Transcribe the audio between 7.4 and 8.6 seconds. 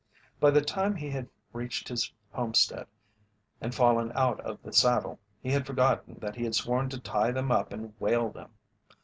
up and "whale" them.